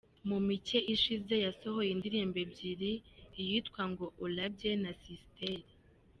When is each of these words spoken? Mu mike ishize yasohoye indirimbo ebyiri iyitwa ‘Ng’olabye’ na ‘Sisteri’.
Mu 0.27 0.37
mike 0.47 0.77
ishize 0.93 1.35
yasohoye 1.45 1.89
indirimbo 1.95 2.37
ebyiri 2.45 2.91
iyitwa 3.41 3.81
‘Ng’olabye’ 3.89 4.71
na 4.83 4.91
‘Sisteri’. 5.01 5.65